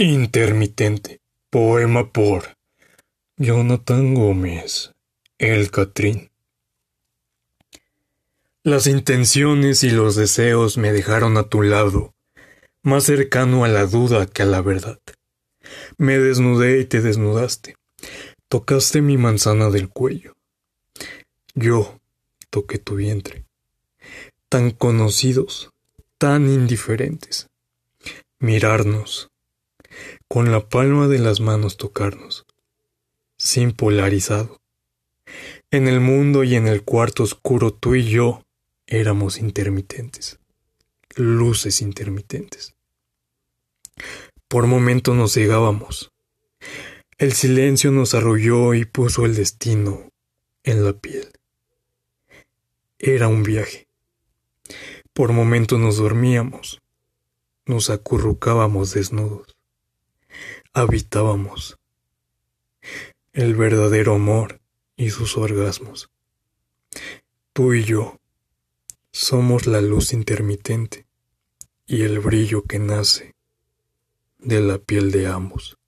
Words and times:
Intermitente. 0.00 1.20
Poema 1.50 2.12
por 2.12 2.56
Jonathan 3.36 4.14
Gómez. 4.14 4.92
El 5.38 5.72
Catrín. 5.72 6.30
Las 8.62 8.86
intenciones 8.86 9.82
y 9.82 9.90
los 9.90 10.14
deseos 10.14 10.78
me 10.78 10.92
dejaron 10.92 11.36
a 11.36 11.48
tu 11.48 11.62
lado, 11.62 12.14
más 12.84 13.02
cercano 13.02 13.64
a 13.64 13.68
la 13.68 13.86
duda 13.86 14.26
que 14.26 14.42
a 14.42 14.46
la 14.46 14.62
verdad. 14.62 15.00
Me 15.96 16.16
desnudé 16.16 16.78
y 16.78 16.84
te 16.84 17.00
desnudaste. 17.00 17.74
Tocaste 18.48 19.02
mi 19.02 19.16
manzana 19.16 19.68
del 19.68 19.88
cuello. 19.88 20.36
Yo 21.56 21.98
toqué 22.50 22.78
tu 22.78 22.94
vientre. 22.94 23.46
Tan 24.48 24.70
conocidos, 24.70 25.72
tan 26.18 26.48
indiferentes. 26.48 27.48
Mirarnos, 28.38 29.32
con 30.28 30.52
la 30.52 30.68
palma 30.68 31.08
de 31.08 31.18
las 31.18 31.40
manos 31.40 31.76
tocarnos, 31.76 32.46
sin 33.38 33.72
polarizado. 33.72 34.60
En 35.70 35.88
el 35.88 36.00
mundo 36.00 36.44
y 36.44 36.54
en 36.54 36.66
el 36.68 36.82
cuarto 36.82 37.22
oscuro 37.22 37.72
tú 37.72 37.94
y 37.94 38.04
yo 38.04 38.42
éramos 38.86 39.38
intermitentes, 39.38 40.38
luces 41.16 41.80
intermitentes. 41.82 42.74
Por 44.48 44.66
momento 44.66 45.14
nos 45.14 45.34
cegábamos. 45.34 46.10
El 47.18 47.32
silencio 47.32 47.90
nos 47.90 48.14
arrolló 48.14 48.74
y 48.74 48.84
puso 48.84 49.26
el 49.26 49.34
destino 49.34 50.10
en 50.62 50.84
la 50.84 50.92
piel. 50.92 51.28
Era 52.98 53.28
un 53.28 53.42
viaje. 53.42 53.88
Por 55.12 55.32
momentos 55.32 55.78
nos 55.78 55.96
dormíamos, 55.96 56.80
nos 57.66 57.90
acurrucábamos 57.90 58.92
desnudos 58.92 59.57
habitábamos. 60.72 61.78
El 63.32 63.54
verdadero 63.54 64.14
amor 64.14 64.60
y 64.96 65.10
sus 65.10 65.36
orgasmos. 65.36 66.10
Tú 67.52 67.74
y 67.74 67.84
yo 67.84 68.18
somos 69.10 69.66
la 69.66 69.80
luz 69.80 70.12
intermitente 70.12 71.06
y 71.86 72.02
el 72.02 72.20
brillo 72.20 72.62
que 72.62 72.78
nace 72.78 73.34
de 74.38 74.60
la 74.60 74.78
piel 74.78 75.10
de 75.10 75.26
ambos. 75.26 75.78